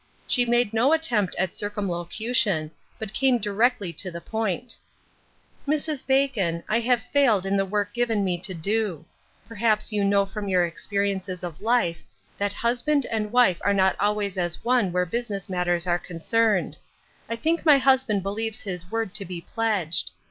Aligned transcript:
She 0.25 0.45
made 0.47 0.73
no 0.73 0.93
attempt 0.93 1.35
at 1.35 1.53
circumlocution, 1.53 2.71
but 2.97 3.13
came 3.13 3.37
di 3.37 3.51
rectly 3.51 3.95
to 3.97 4.09
the 4.09 4.19
point:—" 4.19 4.75
Mrs. 5.67 6.03
Bacon, 6.07 6.63
I 6.67 6.79
have 6.79 7.03
failed 7.03 7.45
in 7.45 7.55
the 7.55 7.67
work 7.67 7.93
given 7.93 8.23
me 8.23 8.39
to 8.39 8.55
do; 8.55 9.05
perhaps 9.47 9.91
you 9.93 10.03
know 10.03 10.25
from 10.25 10.49
your 10.49 10.67
experi 10.67 11.15
ences 11.15 11.43
of 11.43 11.61
life 11.61 12.01
that 12.39 12.51
husband 12.53 13.05
and 13.11 13.31
wife 13.31 13.59
are 13.61 13.75
not 13.75 13.95
always 13.99 14.39
as 14.39 14.65
one 14.65 14.91
where 14.91 15.05
business 15.05 15.47
matters 15.49 15.85
are 15.85 15.99
concerned; 15.99 16.77
I 17.29 17.35
think 17.35 17.63
my 17.63 17.77
husband 17.77 18.23
believes 18.23 18.61
his 18.63 18.89
word 18.89 19.13
to 19.13 19.23
be 19.25 19.41
pledged. 19.41 20.09